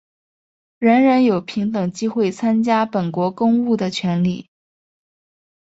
[0.79, 4.49] 人人有平等机会参加本国公务的权利。